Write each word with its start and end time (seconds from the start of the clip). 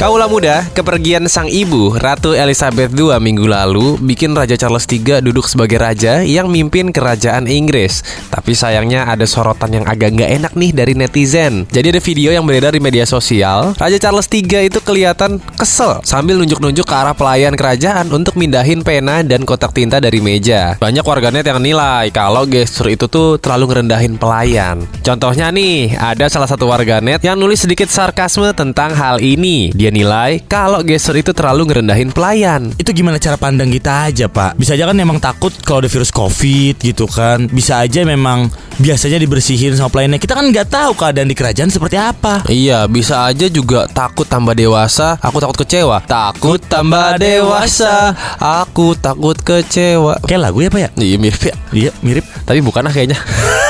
Kaulah 0.00 0.32
muda, 0.32 0.64
kepergian 0.72 1.28
sang 1.28 1.44
ibu, 1.44 1.92
Ratu 1.92 2.32
Elizabeth 2.32 2.88
II 2.96 3.12
minggu 3.20 3.44
lalu 3.44 4.00
bikin 4.00 4.32
Raja 4.32 4.56
Charles 4.56 4.88
III 4.88 5.20
duduk 5.20 5.44
sebagai 5.44 5.76
raja 5.76 6.24
yang 6.24 6.48
mimpin 6.48 6.88
kerajaan 6.88 7.44
Inggris. 7.44 8.00
Tapi 8.32 8.56
sayangnya 8.56 9.04
ada 9.04 9.28
sorotan 9.28 9.76
yang 9.76 9.84
agak 9.84 10.16
nggak 10.16 10.30
enak 10.40 10.52
nih 10.56 10.72
dari 10.72 10.96
netizen. 10.96 11.68
Jadi 11.68 11.92
ada 11.92 12.00
video 12.00 12.32
yang 12.32 12.48
beredar 12.48 12.72
di 12.72 12.80
media 12.80 13.04
sosial, 13.04 13.76
Raja 13.76 14.00
Charles 14.00 14.24
III 14.32 14.72
itu 14.72 14.80
kelihatan 14.80 15.36
kesel 15.60 16.00
sambil 16.08 16.40
nunjuk-nunjuk 16.40 16.88
ke 16.88 16.94
arah 16.96 17.12
pelayan 17.12 17.52
kerajaan 17.52 18.08
untuk 18.08 18.40
mindahin 18.40 18.80
pena 18.80 19.20
dan 19.20 19.44
kotak 19.44 19.76
tinta 19.76 20.00
dari 20.00 20.24
meja. 20.24 20.80
Banyak 20.80 21.04
warganet 21.04 21.44
yang 21.44 21.60
nilai 21.60 22.08
kalau 22.08 22.48
gestur 22.48 22.88
itu 22.88 23.04
tuh 23.04 23.36
terlalu 23.36 23.76
ngerendahin 23.76 24.16
pelayan. 24.16 24.80
Contohnya 25.04 25.52
nih, 25.52 25.92
ada 25.92 26.24
salah 26.32 26.48
satu 26.48 26.72
warganet 26.72 27.20
yang 27.20 27.36
nulis 27.36 27.68
sedikit 27.68 27.92
sarkasme 27.92 28.48
tentang 28.56 28.96
hal 28.96 29.20
ini. 29.20 29.76
Dia 29.76 29.89
nilai 29.90 30.42
kalau 30.46 30.80
gestur 30.86 31.18
itu 31.18 31.34
terlalu 31.34 31.68
ngerendahin 31.68 32.14
pelayan. 32.14 32.70
Itu 32.78 32.94
gimana 32.96 33.20
cara 33.20 33.36
pandang 33.36 33.70
kita 33.70 34.10
aja 34.10 34.26
pak 34.28 34.56
Bisa 34.56 34.74
aja 34.76 34.84
kan 34.88 34.96
emang 34.98 35.18
takut 35.18 35.52
kalau 35.64 35.84
ada 35.84 35.90
virus 35.90 36.12
covid 36.12 36.76
gitu 36.80 37.08
kan 37.08 37.48
Bisa 37.48 37.80
aja 37.80 38.04
memang 38.04 38.52
biasanya 38.80 39.20
dibersihin 39.20 39.76
sama 39.76 39.92
pelayannya 39.92 40.20
Kita 40.20 40.32
kan 40.36 40.48
nggak 40.48 40.68
tahu 40.68 40.92
keadaan 40.96 41.28
di 41.28 41.36
kerajaan 41.36 41.68
seperti 41.68 41.96
apa 41.96 42.44
Iya, 42.48 42.84
bisa 42.88 43.28
aja 43.28 43.46
juga 43.46 43.86
takut 43.90 44.26
tambah 44.26 44.56
dewasa, 44.56 45.16
aku 45.20 45.38
takut 45.38 45.56
kecewa. 45.64 46.02
Takut 46.04 46.60
tambah 46.60 47.20
dewasa, 47.20 48.16
aku 48.40 48.96
takut 48.96 49.36
kecewa. 49.38 50.18
Kayak 50.24 50.50
lagu 50.50 50.58
ya 50.64 50.68
pak 50.72 50.80
ya? 50.80 50.88
Iya 50.98 51.16
mirip 51.20 51.42
ya. 51.42 51.54
Iya 51.70 51.90
mirip 52.02 52.24
Tapi 52.44 52.60
bukan 52.64 52.82
lah 52.86 52.92
kayaknya. 52.92 53.18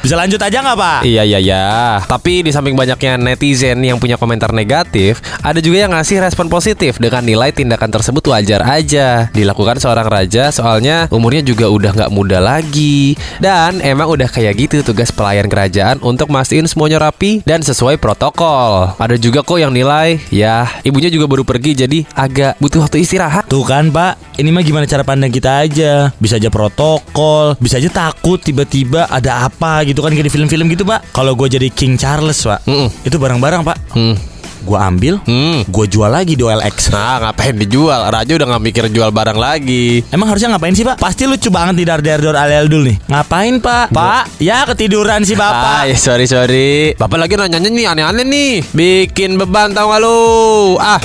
Bisa 0.00 0.18
lanjut 0.18 0.40
aja 0.40 0.58
nggak 0.64 0.78
pak? 0.78 1.00
Iya 1.04 1.22
iya 1.22 1.38
iya. 1.38 1.64
Tapi 2.04 2.42
di 2.42 2.50
samping 2.50 2.74
banyaknya 2.74 3.20
netizen 3.20 3.84
yang 3.84 4.00
punya 4.00 4.16
komentar 4.16 4.50
negatif, 4.50 5.20
ada 5.44 5.60
juga 5.60 5.86
yang 5.86 5.92
ngasih 5.94 6.24
respon 6.24 6.48
positif 6.48 6.96
dengan 6.98 7.22
nilai 7.22 7.52
tindakan 7.52 7.92
tersebut 7.92 8.24
wajar 8.32 8.64
aja 8.64 9.28
dilakukan 9.30 9.78
seorang 9.78 10.08
raja 10.08 10.48
soalnya 10.48 11.06
umurnya 11.12 11.44
juga 11.44 11.68
udah 11.68 11.90
nggak 11.92 12.12
muda 12.14 12.38
lagi 12.40 13.18
dan 13.42 13.78
emang 13.84 14.08
udah 14.08 14.30
kayak 14.30 14.56
gitu 14.56 14.80
tugas 14.80 15.12
pelayan 15.12 15.46
kerajaan 15.50 16.00
untuk 16.00 16.30
mastiin 16.32 16.64
semuanya 16.64 17.02
rapi 17.02 17.44
dan 17.44 17.60
sesuai 17.60 18.00
protokol. 18.00 18.94
Ada 18.96 19.20
juga 19.20 19.44
kok 19.44 19.60
yang 19.60 19.74
nilai 19.74 20.18
ya 20.32 20.66
ibunya 20.86 21.12
juga 21.12 21.28
baru 21.28 21.44
pergi 21.44 21.76
jadi 21.76 21.98
agak 22.14 22.58
butuh 22.58 22.86
waktu 22.86 23.04
istirahat. 23.04 23.46
Tuh 23.50 23.66
kan 23.66 23.92
pak, 23.92 24.16
ini 24.34 24.50
mah 24.50 24.60
gimana 24.60 24.84
cara 24.84 25.02
pandang 25.02 25.28
kita 25.28 25.62
aja 25.62 26.10
Bisa 26.14 26.36
aja 26.36 26.48
protokol, 26.48 27.54
bisa 27.56 27.76
aja 27.76 27.86
takut 27.88 28.36
tiba-tiba 28.36 29.06
ada 29.06 29.44
apa 29.44 29.82
gitu 29.82 30.00
kan 30.00 30.10
Kayak 30.10 30.26
di 30.26 30.32
film-film 30.32 30.66
gitu 30.68 30.82
pak 30.82 31.06
Kalau 31.10 31.32
gue 31.32 31.46
jadi 31.48 31.68
King 31.68 31.94
Charles 31.94 32.40
pak 32.40 32.62
Mm-mm. 32.64 32.90
Itu 33.02 33.16
barang-barang 33.16 33.62
pak 33.62 33.76
Hmm. 33.92 34.16
Gue 34.64 34.80
ambil, 34.80 35.20
Hmm. 35.28 35.60
gue 35.62 35.86
jual 35.86 36.08
lagi 36.08 36.34
di 36.34 36.42
OLX 36.42 36.88
Nah 36.88 37.20
ngapain 37.20 37.52
dijual? 37.52 38.08
Raja 38.08 38.32
udah 38.32 38.48
nggak 38.48 38.64
mikir 38.64 38.84
jual 38.88 39.12
barang 39.12 39.36
lagi. 39.36 40.00
Emang 40.08 40.24
harusnya 40.24 40.56
ngapain 40.56 40.72
sih 40.72 40.80
pak? 40.82 40.96
Pasti 40.96 41.28
lucu 41.28 41.52
banget 41.52 41.76
di 41.76 41.84
dar-dar 41.84 42.16
alel 42.32 42.64
dulu 42.64 42.88
nih 42.88 42.96
Ngapain 43.04 43.60
pak? 43.60 43.92
Pak, 43.92 44.40
ya 44.40 44.64
ketiduran 44.64 45.20
sih 45.20 45.36
bapak 45.36 45.92
ya 45.92 45.96
sorry 46.00 46.24
sorry. 46.24 46.96
Bapak 46.96 47.20
lagi 47.20 47.36
nanyanya 47.36 47.68
nih 47.68 47.84
aneh-aneh 47.86 48.24
nih. 48.24 48.52
Bikin 48.72 49.36
beban 49.36 49.76
tau 49.76 49.92
gak 49.92 50.00
lu? 50.00 50.16
Ah. 50.80 50.96